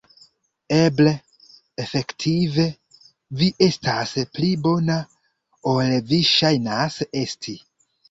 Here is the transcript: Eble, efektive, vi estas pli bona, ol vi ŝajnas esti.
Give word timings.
Eble, 0.77 1.11
efektive, 1.83 2.67
vi 3.43 3.51
estas 3.67 4.17
pli 4.35 4.51
bona, 4.67 4.99
ol 5.77 5.83
vi 6.13 6.23
ŝajnas 6.35 7.03
esti. 7.27 7.61